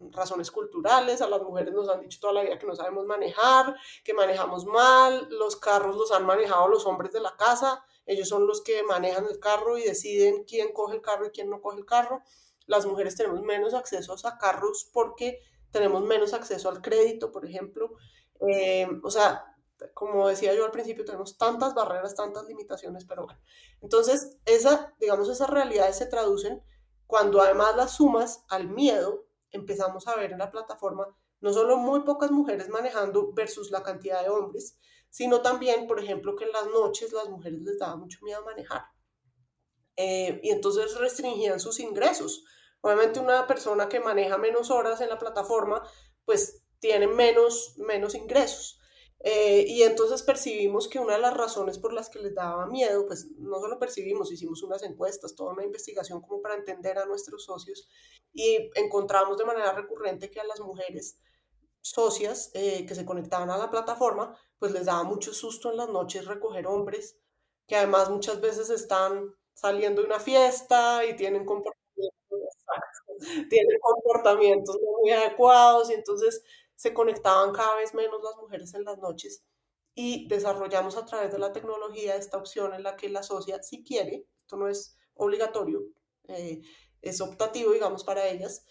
[0.00, 3.76] razones culturales, a las mujeres nos han dicho toda la vida que no sabemos manejar,
[4.02, 8.48] que manejamos mal, los carros los han manejado los hombres de la casa, ellos son
[8.48, 11.78] los que manejan el carro y deciden quién coge el carro y quién no coge
[11.78, 12.24] el carro.
[12.66, 17.92] Las mujeres tenemos menos acceso a carros porque tenemos menos acceso al crédito, por ejemplo.
[18.40, 19.56] Eh, o sea,
[19.94, 23.40] como decía yo al principio, tenemos tantas barreras, tantas limitaciones, pero bueno.
[23.80, 26.62] Entonces, esa, digamos, esas realidades se traducen
[27.06, 32.00] cuando además las sumas al miedo, empezamos a ver en la plataforma no solo muy
[32.00, 34.78] pocas mujeres manejando versus la cantidad de hombres,
[35.10, 38.84] sino también, por ejemplo, que en las noches las mujeres les daba mucho miedo manejar.
[39.96, 42.44] Eh, y entonces restringían sus ingresos.
[42.86, 45.82] Obviamente una persona que maneja menos horas en la plataforma,
[46.24, 48.78] pues tiene menos, menos ingresos.
[49.18, 53.04] Eh, y entonces percibimos que una de las razones por las que les daba miedo,
[53.04, 57.44] pues no solo percibimos, hicimos unas encuestas, toda una investigación como para entender a nuestros
[57.44, 57.88] socios
[58.32, 61.18] y encontramos de manera recurrente que a las mujeres
[61.80, 65.88] socias eh, que se conectaban a la plataforma, pues les daba mucho susto en las
[65.88, 67.18] noches recoger hombres,
[67.66, 72.45] que además muchas veces están saliendo de una fiesta y tienen comportamientos,
[73.50, 76.42] tienen comportamientos muy adecuados y entonces
[76.74, 79.44] se conectaban cada vez menos las mujeres en las noches
[79.98, 83.82] y desarrollamos a través de la tecnología esta opción en la que la socia, si
[83.82, 85.84] quiere, esto no es obligatorio,
[86.28, 86.60] eh,
[87.00, 88.66] es optativo, digamos, para ellas,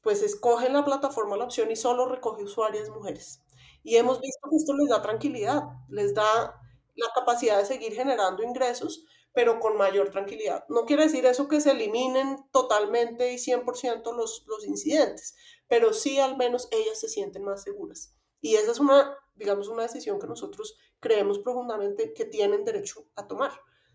[0.00, 3.42] pues escogen la plataforma la opción y solo recoge usuarias mujeres.
[3.82, 6.54] Y hemos visto que esto les da tranquilidad, les da
[6.94, 10.64] la capacidad de seguir generando ingresos, pero con mayor tranquilidad.
[10.68, 15.36] No quiere decir eso que se eliminen totalmente y 100% los, los incidentes,
[15.68, 18.14] pero sí al menos ellas se sienten más seguras.
[18.40, 23.26] Y esa es una, digamos, una decisión que nosotros creemos profundamente que tienen derecho a
[23.26, 23.52] tomar.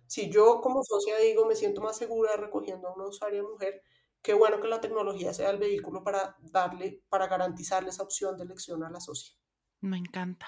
[0.08, 3.82] Si yo como socia digo me siento más segura recogiendo a una usuaria mujer,
[4.22, 8.44] qué bueno que la tecnología sea el vehículo para darle, para garantizarle esa opción de
[8.44, 9.36] elección a la socia.
[9.82, 10.48] Me encanta.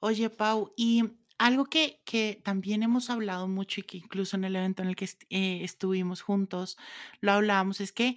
[0.00, 1.02] Oye, Pau, y
[1.38, 4.96] algo que, que también hemos hablado mucho y que incluso en el evento en el
[4.96, 6.76] que eh, estuvimos juntos
[7.20, 8.16] lo hablábamos, es que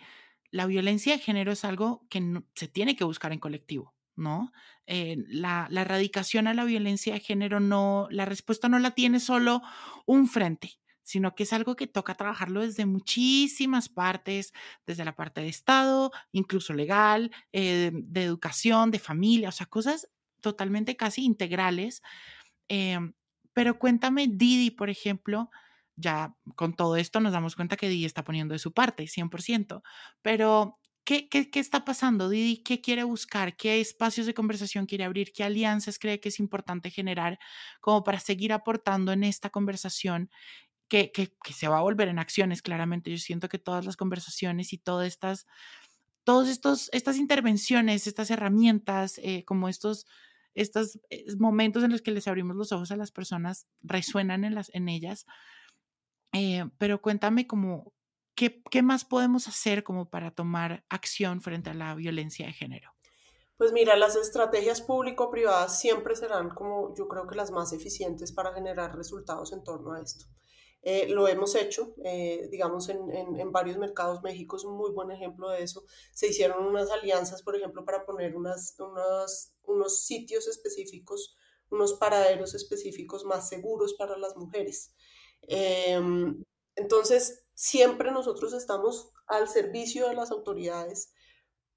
[0.52, 4.52] la violencia de género es algo que se tiene que buscar en colectivo, ¿no?
[4.86, 9.20] Eh, la, la erradicación a la violencia de género no, la respuesta no la tiene
[9.20, 9.62] solo
[10.06, 14.54] un frente sino que es algo que toca trabajarlo desde muchísimas partes,
[14.86, 20.08] desde la parte de Estado, incluso legal, eh, de educación, de familia, o sea, cosas
[20.42, 22.02] totalmente casi integrales.
[22.74, 23.14] Em,
[23.52, 25.50] pero cuéntame, Didi, por ejemplo,
[25.98, 29.84] ya con todo esto nos damos cuenta que Didi está poniendo de su parte, 100%,
[30.22, 32.58] pero ¿Qué, ¿Qué, qué, está pasando, Didi?
[32.64, 33.58] ¿Qué quiere buscar?
[33.58, 35.34] ¿Qué espacios de conversación quiere abrir?
[35.34, 37.40] ¿Qué alianzas cree que es importante generar
[37.82, 40.30] como para seguir aportando en esta conversación
[40.88, 41.12] que,
[41.54, 43.10] se va a volver en acciones, claramente.
[43.12, 45.48] Yo siento que todas las conversaciones y todas estas,
[46.48, 50.06] estos, estas intervenciones, estas herramientas, eh, como estos,
[50.54, 54.56] estos eh, momentos en los que les abrimos los ojos a las personas, resuenan en,
[54.56, 55.26] las, en ellas.
[56.34, 57.94] Eh, pero cuéntame como,
[58.36, 62.92] ¿qué, ¿qué más podemos hacer como para tomar acción frente a la violencia de género?
[63.58, 68.54] Pues mira, las estrategias público-privadas siempre serán como yo creo que las más eficientes para
[68.54, 70.26] generar resultados en torno a esto.
[70.84, 74.24] Eh, lo hemos hecho, eh, digamos, en, en, varios mercados.
[74.24, 75.84] México es un muy buen ejemplo de eso.
[76.12, 81.36] Se hicieron unas alianzas, por ejemplo, para poner unas, unas, unos sitios específicos,
[81.70, 84.94] unos paraderos específicos más seguros para las mujeres.
[85.44, 86.44] Em,
[86.76, 91.14] entonces, siempre nosotros estamos al servicio de las autoridades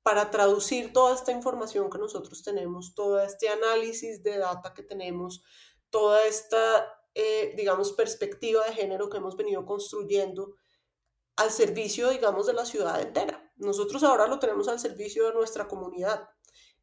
[0.03, 5.43] para traducir toda esta información que nosotros tenemos, todo este análisis de data que tenemos,
[5.91, 10.57] toda esta eh, digamos, perspectiva de género que hemos venido construyendo
[11.37, 13.53] al servicio, digamos, de la ciudad entera.
[13.57, 16.29] Nosotros ahora lo tenemos al servicio de nuestra comunidad,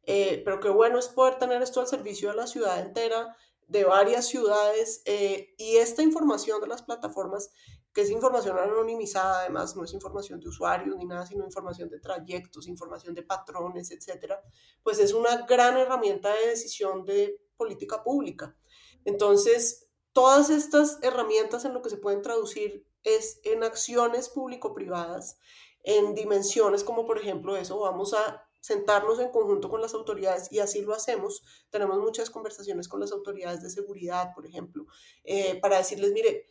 [0.04, 3.84] eh, pero qué bueno es poder tener esto al servicio de la ciudad entera, de
[3.84, 7.50] varias ciudades, eh, y esta información de las plataformas
[7.92, 12.00] que es información anonimizada, además no es información de usuarios ni nada, sino información de
[12.00, 14.40] trayectos, información de patrones, etcétera,
[14.82, 18.56] pues es una gran herramienta de decisión de política pública.
[19.04, 25.38] Entonces, todas estas herramientas en lo que se pueden traducir es en acciones público-privadas,
[25.82, 30.60] en dimensiones como por ejemplo eso, vamos a sentarnos en conjunto con las autoridades y
[30.60, 31.42] así lo hacemos.
[31.70, 34.86] Tenemos muchas conversaciones con las autoridades de seguridad, por ejemplo,
[35.24, 36.48] eh, para decirles, mire,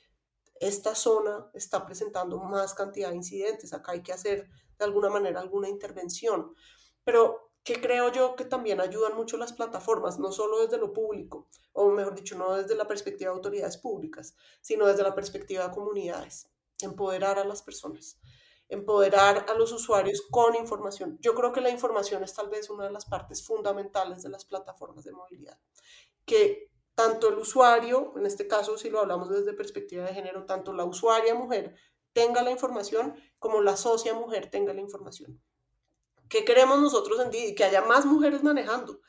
[0.60, 5.39] esta zona está presentando más cantidad de incidentes, acá hay que hacer de alguna manera
[5.39, 6.54] alguna intervención.
[7.04, 11.47] Pero que creo yo que también ayudan mucho las plataformas, no solo desde lo público,
[11.74, 15.74] o mejor dicho, no desde la perspectiva de autoridades públicas, sino desde la perspectiva de
[15.74, 16.50] comunidades,
[16.82, 18.19] empoderar a las personas
[18.71, 21.17] empoderar a los usuarios con información.
[21.19, 24.45] Yo creo que la información es tal vez una de las partes fundamentales de las
[24.45, 25.60] plataformas de movilidad,
[26.26, 30.71] que tanto el usuario, en este caso si lo hablamos desde perspectiva de género, tanto
[30.71, 31.76] la usuaria mujer
[32.13, 35.41] tenga la información como la socia mujer tenga la información.
[36.32, 37.54] ¿Qué queremos nosotros en Didi?
[37.54, 39.02] Que haya más mujeres manejando.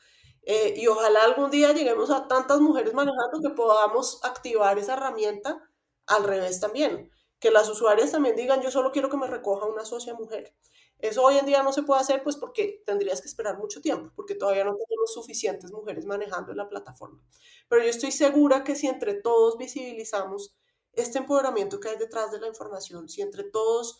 [0.43, 5.67] Eh, y ojalá algún día lleguemos a tantas mujeres manejando que podamos activar esa herramienta
[6.05, 7.09] al revés también
[7.43, 10.55] que las usuarias también digan, yo solo quiero que me recoja una socia mujer.
[10.97, 14.13] Eso hoy en día no se puede hacer, pues porque tendrías que esperar mucho tiempo,
[14.15, 17.21] porque todavía no tenemos suficientes mujeres manejando la plataforma.
[17.67, 20.55] Pero yo estoy segura que si entre todos visibilizamos
[20.93, 23.99] este empoderamiento que hay detrás de la información, si entre todos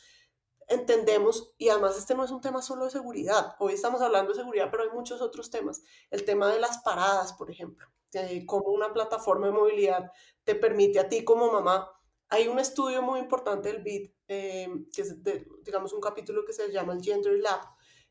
[0.67, 4.39] entendemos, y además este no es un tema solo de seguridad, hoy estamos hablando de
[4.39, 8.71] seguridad, pero hay muchos otros temas, el tema de las paradas, por ejemplo, de cómo
[8.71, 10.12] una plataforma de movilidad
[10.43, 11.89] te permite a ti como mamá
[12.34, 15.15] hay un estudio muy importante del BID, eh, que es,
[15.63, 17.62] digamos, un capítulo que se llama el Gender Lab,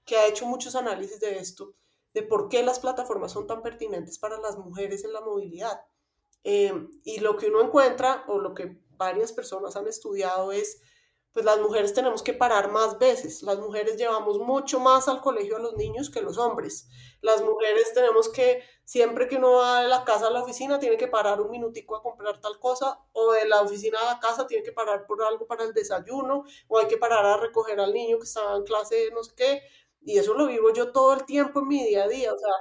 [0.04, 1.74] que ha hecho muchos análisis de esto,
[2.14, 5.80] de por qué las plataformas son tan pertinentes para las mujeres en la movilidad.
[6.44, 10.80] Eh, y lo que uno encuentra, o lo que varias personas han estudiado, es
[11.32, 13.42] pues las mujeres tenemos que parar más veces.
[13.42, 16.88] Las mujeres llevamos mucho más al colegio a los niños que los hombres.
[17.22, 20.98] Las mujeres tenemos que, siempre que uno va de la casa a la oficina, tiene
[20.98, 24.46] que parar un minutico a comprar tal cosa, o de la oficina a la casa
[24.46, 27.94] tiene que parar por algo para el desayuno, o hay que parar a recoger al
[27.94, 29.62] niño que estaba en clase no sé qué.
[30.02, 32.34] Y eso lo vivo yo todo el tiempo en mi día a día.
[32.34, 32.52] O sea,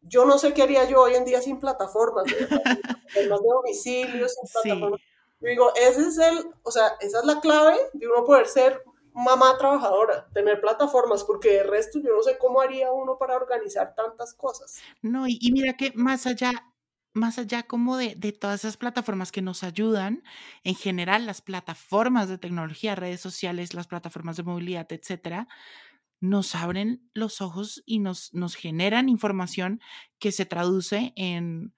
[0.00, 2.24] yo no sé qué haría yo hoy en día sin plataformas,
[3.14, 5.00] de domicilios, sin plataformas.
[5.42, 8.82] Yo digo, ese es el, o sea, esa es la clave de uno poder ser
[9.12, 13.94] mamá trabajadora, tener plataformas, porque de resto yo no sé cómo haría uno para organizar
[13.94, 14.80] tantas cosas.
[15.02, 16.52] No, y, mira que más allá,
[17.12, 20.22] más allá como de, de, todas esas plataformas que nos ayudan,
[20.64, 25.48] en general las plataformas de tecnología, redes sociales, las plataformas de movilidad, etcétera,
[26.20, 29.80] nos abren los ojos y nos, nos generan información
[30.20, 31.74] que se traduce en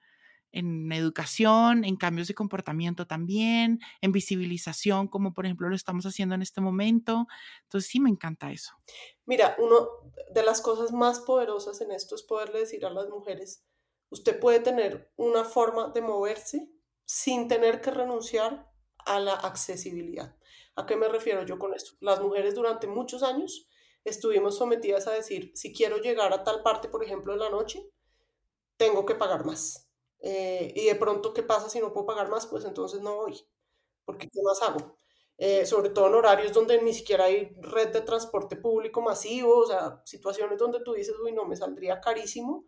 [0.54, 6.36] en educación, en cambios de comportamiento también, en visibilización, como por ejemplo lo estamos haciendo
[6.36, 7.26] en este momento.
[7.64, 8.72] Entonces sí me encanta eso.
[9.26, 9.80] Mira, una
[10.32, 13.64] de las cosas más poderosas en esto es poderle decir a las mujeres,
[14.10, 16.70] usted puede tener una forma de moverse
[17.04, 18.70] sin tener que renunciar
[19.06, 20.36] a la accesibilidad.
[20.76, 21.92] ¿A qué me refiero yo con esto?
[22.00, 23.68] Las mujeres durante muchos años
[24.04, 27.90] estuvimos sometidas a decir, si quiero llegar a tal parte, por ejemplo, en la noche,
[28.76, 29.83] tengo que pagar más
[30.26, 32.46] eh, y de pronto, ¿qué pasa si no puedo pagar más?
[32.46, 33.46] Pues entonces no voy,
[34.06, 34.96] porque ¿qué más hago?
[35.36, 39.66] Eh, sobre todo en horarios donde ni siquiera hay red de transporte público masivo, o
[39.66, 42.64] sea, situaciones donde tú dices, uy, no, me saldría carísimo,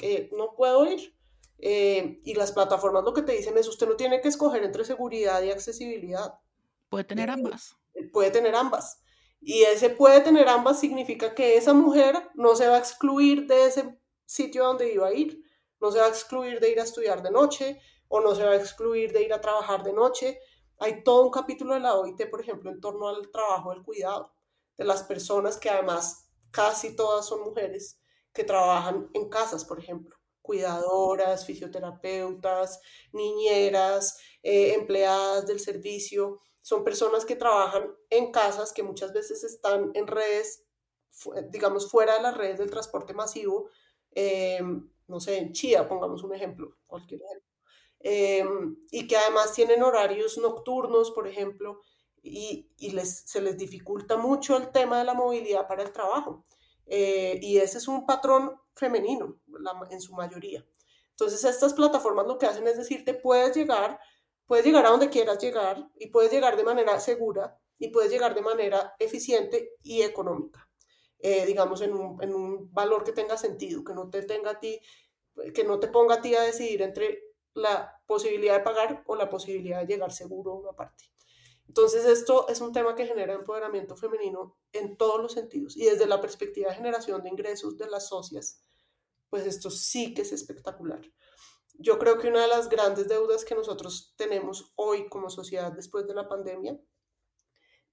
[0.00, 1.14] eh, no puedo ir.
[1.60, 5.42] y las plataformas lo que te dicen es, usted no tiene que escoger entre seguridad
[5.42, 6.34] y accesibilidad.
[6.90, 7.74] Puede tener ambas.
[8.12, 9.02] Puede tener ambas.
[9.40, 13.64] Y ese puede tener ambas significa que esa mujer no se va a excluir de
[13.64, 15.47] ese sitio donde iba a ir
[15.80, 18.52] no se va a excluir de ir a estudiar de noche o no se va
[18.52, 20.40] a excluir de ir a trabajar de noche.
[20.78, 24.32] Hay todo un capítulo de la OIT, por ejemplo, en torno al trabajo del cuidado,
[24.76, 28.00] de las personas que además casi todas son mujeres
[28.32, 32.80] que trabajan en casas, por ejemplo, cuidadoras, fisioterapeutas,
[33.12, 36.40] niñeras, eh, empleadas del servicio.
[36.62, 40.64] Son personas que trabajan en casas que muchas veces están en redes,
[41.50, 43.68] digamos, fuera de las redes del transporte masivo,
[44.12, 44.60] eh,
[45.08, 47.48] no sé, en Chía, pongamos un ejemplo, cualquier ejemplo,
[48.00, 51.80] em, y que además tienen horarios nocturnos, por ejemplo,
[52.22, 56.44] y, y les, se les dificulta mucho el tema de la movilidad para el trabajo.
[56.88, 59.38] Eh, y ese es un patrón femenino
[59.90, 60.64] en su mayoría.
[61.10, 63.98] Entonces estas plataformas lo que hacen es decirte, puedes llegar,
[64.46, 68.34] puedes llegar a donde quieras llegar y puedes llegar de manera segura y puedes llegar
[68.34, 70.67] de manera eficiente y económica.
[71.20, 74.60] Eh, digamos, en un, en un, valor que tenga sentido, que no te tenga a
[74.60, 74.80] ti,
[75.52, 79.28] que no te ponga a ti a decidir entre la posibilidad de pagar o la
[79.28, 81.04] posibilidad de llegar seguro a una parte.
[81.66, 86.06] Entonces esto es un tema que genera empoderamiento femenino en todos los sentidos y desde
[86.06, 88.62] la perspectiva de generación de ingresos de las socias,
[89.28, 91.02] pues esto sí que es espectacular.
[91.74, 96.06] Yo creo que una de las grandes deudas que nosotros tenemos hoy como sociedad después
[96.06, 96.80] de la pandemia,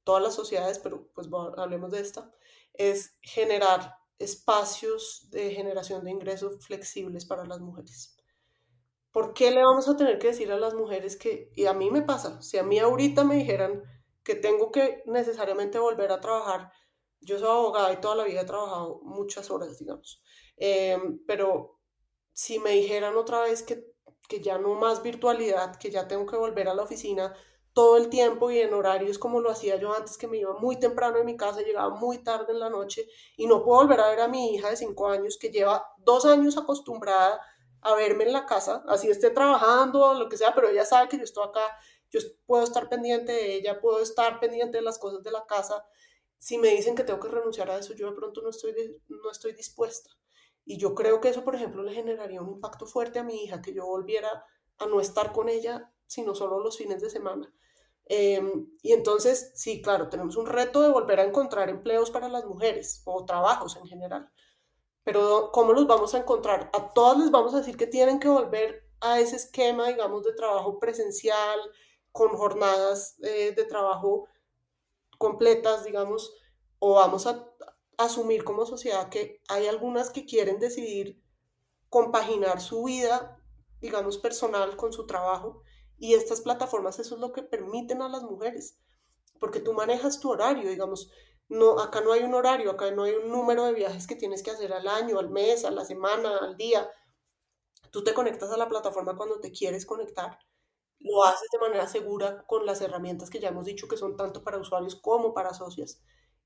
[0.03, 2.33] todas las sociedades, pero pues hablemos de esta,
[2.77, 8.15] es generar espacios de generación de ingresos flexibles para las mujeres.
[9.11, 11.89] ¿Por qué le vamos a tener que decir a las mujeres que, y a mí
[11.89, 13.83] me pasa, si a mí ahorita me dijeran
[14.23, 16.71] que tengo que necesariamente volver a trabajar,
[17.21, 20.21] yo soy abogada y toda la vida he trabajado muchas horas, digamos,
[20.57, 21.79] em, pero
[22.33, 23.85] si me dijeran otra vez que,
[24.27, 27.33] que ya no más virtualidad, que ya tengo que volver a la oficina
[27.75, 30.79] todo el tiempo y en horarios como lo hacía yo antes, que me iba muy
[30.79, 33.05] temprano de mi casa, llegaba muy tarde en la noche
[33.35, 36.25] y no puedo volver a ver a mi hija de cinco años que lleva dos
[36.25, 37.41] años acostumbrada
[37.81, 41.09] a verme en la casa, así esté trabajando o lo que sea, pero ella sabe
[41.09, 41.77] que yo estoy acá,
[42.09, 45.85] yo puedo estar pendiente de ella, puedo estar pendiente de las cosas de la casa.
[46.37, 48.73] Si me dicen que tengo que renunciar a eso, yo de pronto no estoy,
[49.09, 50.11] no estoy dispuesta.
[50.63, 53.61] Y yo creo que eso, por ejemplo, le generaría un impacto fuerte a mi hija,
[53.61, 54.45] que yo volviera
[54.77, 57.53] a no estar con ella, sino solo los fines de semana.
[58.05, 62.45] Em, y entonces, sí, claro, tenemos un reto de volver a encontrar empleos para las
[62.45, 64.29] mujeres o trabajos en general.
[65.03, 66.69] Pero ¿cómo los vamos a encontrar?
[66.73, 70.33] A todas les vamos a decir que tienen que volver a ese esquema, digamos, de
[70.33, 71.59] trabajo presencial,
[72.11, 74.27] con jornadas eh, de trabajo
[75.17, 76.33] completas, digamos,
[76.79, 77.51] o vamos a
[77.97, 81.21] asumir como sociedad que hay algunas que quieren decidir
[81.89, 83.39] compaginar su vida,
[83.81, 85.61] digamos, personal con su trabajo
[85.97, 88.77] y estas plataformas eso es lo que permiten a las mujeres,
[89.39, 91.09] porque tú manejas tu horario, digamos,
[91.47, 94.41] no, acá no hay un horario, acá no hay un número de viajes que tienes
[94.41, 96.89] que hacer al año, al mes, a la semana, al día.
[97.91, 100.39] Tú te conectas a la plataforma cuando te quieres conectar.
[100.99, 104.43] Lo haces de manera segura con las herramientas que ya hemos dicho que son tanto
[104.43, 106.01] para usuarios como para socias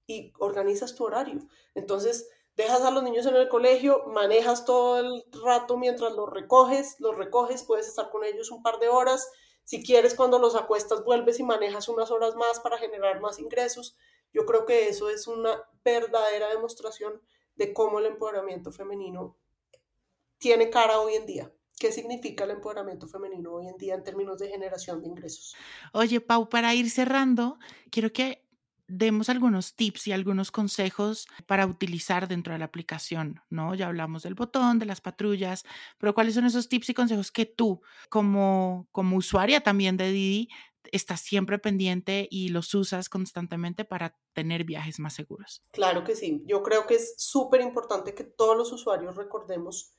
[0.06, 1.40] y organizas tu horario.
[1.76, 2.30] Entonces,
[2.60, 7.18] dejas a los niños en el colegio, manejas todo el rato mientras los recoges, los
[7.18, 9.32] recoges, puedes estar con ellos un par de horas.
[9.64, 13.96] Si quieres, cuando los acuestas, vuelves y manejas unas horas más para generar más ingresos.
[14.34, 17.22] Yo creo que eso es una verdadera demostración
[17.56, 19.38] de cómo el empoderamiento femenino
[20.38, 21.54] tiene cara hoy en día.
[21.80, 25.56] ¿Qué significa el empoderamiento femenino hoy en día en términos de generación de ingresos?
[25.94, 27.58] Oye, Pau, para ir cerrando,
[27.90, 28.49] quiero que
[28.90, 33.76] demos algunos tips y algunos consejos para utilizar dentro de la aplicación, ¿no?
[33.76, 35.64] Ya hablamos del botón, de las patrullas,
[35.98, 40.50] pero ¿cuáles son esos tips y consejos que tú, como, como usuaria también de Didi,
[40.92, 45.64] estás siempre pendiente y los usas constantemente para tener viajes más seguros?
[45.72, 46.44] Claro que sí.
[46.46, 49.94] Yo creo que es súper importante que todos los usuarios recordemos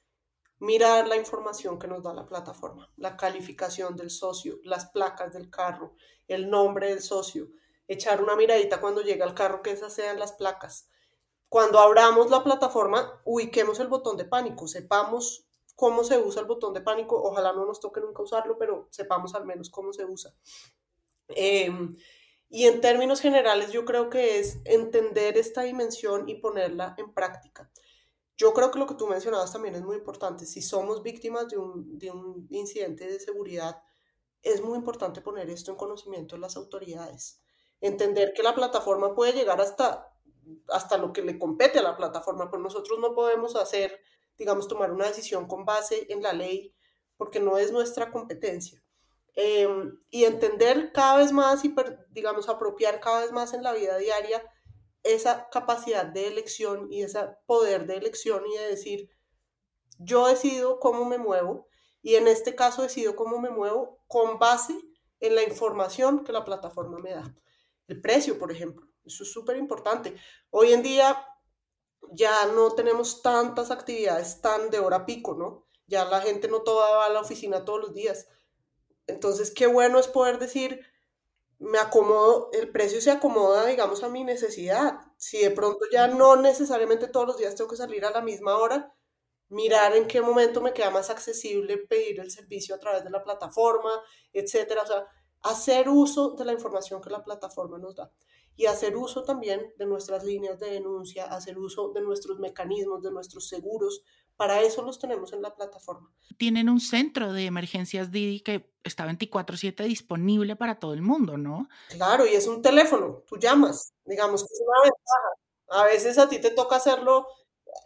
[0.58, 5.48] mirar la información que nos da la plataforma, la calificación del socio, las placas del
[5.48, 5.94] carro,
[6.28, 7.48] el nombre del socio,
[7.90, 10.88] echar una miradita cuando llega el carro, que esas sean las placas.
[11.48, 16.72] Cuando abramos la plataforma, ubiquemos el botón de pánico, sepamos cómo se usa el botón
[16.72, 20.32] de pánico, ojalá no nos toque nunca usarlo, pero sepamos al menos cómo se usa.
[21.26, 21.96] Em,
[22.48, 27.72] y en términos generales, yo creo que es entender esta dimensión y ponerla en práctica.
[28.36, 30.46] Yo creo que lo que tú mencionabas también es muy importante.
[30.46, 33.82] Si somos víctimas de un, de un incidente de seguridad,
[34.42, 37.39] es muy importante poner esto en conocimiento de las autoridades
[37.80, 40.12] entender que la plataforma puede llegar hasta,
[40.68, 44.00] hasta lo que le compete a la plataforma, pero nosotros no podemos hacer,
[44.36, 46.74] digamos, tomar una decisión con base en la ley
[47.16, 48.82] porque no es nuestra competencia.
[49.34, 51.74] Em, y entender cada vez más y,
[52.10, 54.42] digamos, apropiar cada vez más en la vida diaria
[55.02, 59.10] esa capacidad de elección y ese poder de elección y de decir,
[59.98, 61.68] yo decido cómo me muevo
[62.02, 64.74] y en este caso decido cómo me muevo con base
[65.20, 67.34] en la información que la plataforma me da
[67.90, 68.86] el precio, por ejemplo.
[69.04, 70.14] Eso es súper importante.
[70.50, 71.26] Hoy en día
[72.12, 75.66] ya no tenemos tantas actividades tan de hora pico, ¿no?
[75.86, 78.28] Ya la gente no toda va a la oficina todos los días.
[79.06, 80.80] Entonces, qué bueno es poder decir,
[81.58, 85.00] me acomodo, el precio se acomoda, digamos, a mi necesidad.
[85.16, 88.56] Si de pronto ya no necesariamente todos los días tengo que salir a la misma
[88.56, 88.94] hora,
[89.48, 93.22] mirar en qué momento me queda más accesible pedir el servicio a través de la
[93.22, 94.00] plataforma,
[94.32, 94.82] etcétera.
[94.82, 95.06] O sea,
[95.42, 98.10] hacer uso de la información que la plataforma nos da
[98.56, 103.10] y hacer uso también de nuestras líneas de denuncia, hacer uso de nuestros mecanismos, de
[103.10, 104.02] nuestros seguros.
[104.36, 106.12] Para eso los tenemos en la plataforma.
[106.36, 111.68] Tienen un centro de emergencias Didi que está 24/7 disponible para todo el mundo, ¿no?
[111.88, 115.82] Claro, y es un teléfono, tú llamas, digamos que es una ventaja.
[115.82, 117.28] A veces a ti te toca hacerlo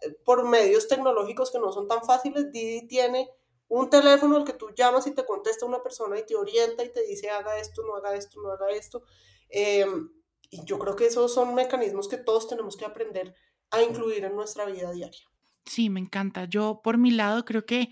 [0.02, 2.50] eh, por medios tecnológicos que no son tan fáciles.
[2.50, 3.30] Didi tiene
[3.68, 6.92] un teléfono al que tú llamas y te contesta una persona y te orienta y
[6.92, 9.02] te dice haga esto, no haga esto, no haga esto.
[9.48, 10.10] Em,
[10.50, 13.34] y yo creo que esos son mecanismos que todos tenemos que aprender
[13.70, 15.22] a incluir en nuestra vida diaria.
[15.64, 16.44] Sí, me encanta.
[16.44, 17.90] Yo por mi lado creo que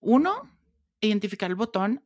[0.00, 0.50] uno,
[1.00, 2.02] identificar el botón,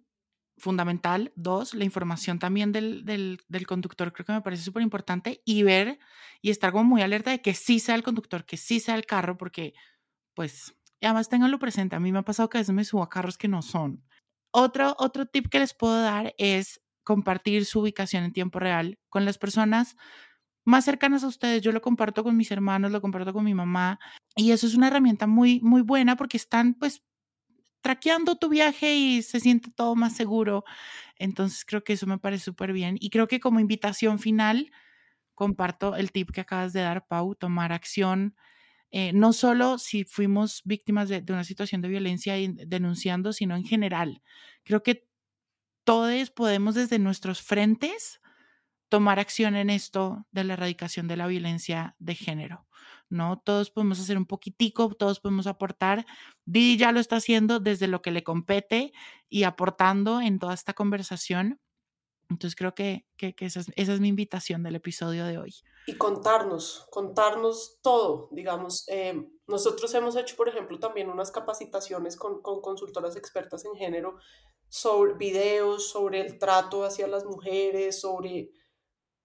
[0.58, 1.32] fundamental.
[1.34, 5.98] Dos, la información también del, del, conductor creo que me parece súper importante y ver
[6.40, 9.36] y estar muy alerta de que sí sea el conductor, que sí sea el carro,
[9.36, 9.74] porque
[10.34, 11.96] pues, y además tenganlo presente.
[11.96, 14.04] A mí me ha pasado que a veces me subo a carros que no son.
[14.52, 19.24] Otro, otro tip que les puedo dar es compartir su ubicación en tiempo real con
[19.24, 19.96] las personas
[20.64, 21.60] más cercanas a ustedes.
[21.60, 23.98] Yo lo comparto con mis hermanos, lo comparto con mi mamá
[24.36, 27.02] y eso es una herramienta muy, muy buena porque están pues
[27.80, 30.62] traqueando tu viaje y se siente todo más seguro.
[31.16, 32.96] Entonces creo que eso me parece súper bien.
[33.00, 34.70] Y creo que como invitación final,
[35.34, 38.36] comparto el tip que acabas de dar, Pau, tomar acción.
[38.94, 43.64] Eh, no solo si fuimos víctimas de, una situación de violencia y denunciando, sino en
[43.64, 44.22] general.
[44.64, 45.08] Creo que
[45.84, 48.20] todos podemos desde nuestros frentes
[48.90, 52.66] tomar acción en esto de la erradicación de la violencia de género.
[53.08, 53.38] ¿no?
[53.38, 56.04] Todos podemos hacer un poquitico, todos podemos aportar.
[56.44, 58.92] Didi ya lo está haciendo desde lo que le compete
[59.30, 61.60] y aportando en toda esta conversación.
[62.32, 65.54] Entonces creo que, que, esa, es, esa, es, mi invitación del episodio de hoy.
[65.86, 68.84] Y contarnos, contarnos todo, digamos.
[68.88, 74.16] Eh, nosotros hemos hecho, por ejemplo, también unas capacitaciones con, con, consultoras expertas en género
[74.68, 78.50] sobre videos, sobre el trato hacia las mujeres, sobre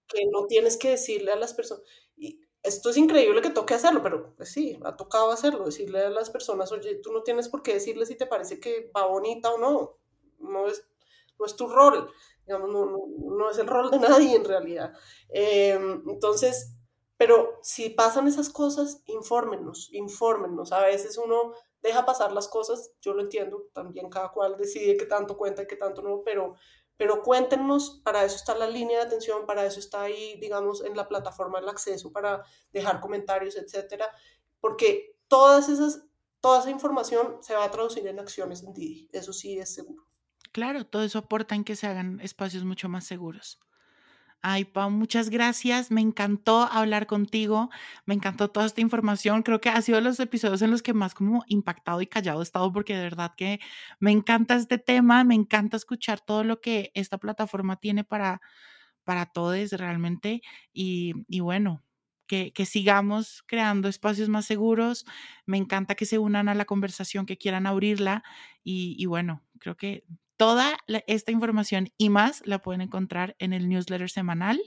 [0.06, 1.82] que no tienes que decirle a las personas.
[2.16, 6.10] Y esto es increíble que toque hacerlo, pero pues sí, ha tocado hacerlo, decirle a
[6.10, 9.52] las personas, oye, tú no tienes por qué decirle si te parece que va bonita
[9.52, 9.98] o no,
[10.38, 10.84] no es,
[11.38, 12.10] no es tu rol,
[12.48, 12.96] digamos, no,
[13.36, 14.92] no, es el rol de nadie en realidad.
[15.28, 16.74] Em, entonces,
[17.18, 20.72] pero si pasan esas cosas, infórmenos, infórmenos.
[20.72, 25.04] A veces uno deja pasar las cosas, yo lo entiendo, también cada cual decide qué
[25.04, 26.54] tanto cuenta y qué tanto no, pero
[26.96, 30.96] pero cuéntenos, para eso está la línea de atención, para eso está ahí, digamos, en
[30.96, 32.42] la plataforma el acceso para
[32.72, 34.10] dejar comentarios, etcétera,
[34.58, 36.02] porque todas esas,
[36.40, 40.07] toda esa información se va a traducir en acciones en Didi, eso sí es seguro.
[40.52, 43.58] Claro, todo eso aporta en que se hagan espacios mucho más seguros.
[44.40, 45.90] Ay, Pau, muchas gracias.
[45.90, 47.70] Me encantó hablar contigo.
[48.06, 49.42] Me encantó toda esta información.
[49.42, 52.44] Creo que ha sido los episodios en los que más como impactado y callado he
[52.44, 53.58] estado porque de verdad que
[53.98, 55.24] me encanta este tema.
[55.24, 58.40] Me encanta escuchar todo lo que esta plataforma tiene para,
[59.04, 60.42] para todos realmente.
[60.72, 61.82] Y, y bueno,
[62.28, 65.04] que, que, sigamos creando espacios más seguros.
[65.46, 68.22] Me encanta que se unan a la conversación, que quieran abrirla.
[68.62, 70.04] Y, y bueno, creo que
[70.38, 70.78] Toda
[71.08, 74.58] esta información y más la pueden encontrar en el newsletter semanal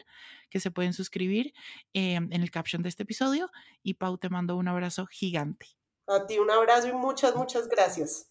[0.50, 1.54] que se pueden suscribir
[1.94, 3.50] em, en el caption de este episodio.
[3.82, 5.68] Y Pau, te mando un abrazo gigante.
[6.08, 8.31] A ti un abrazo y muchas, muchas gracias.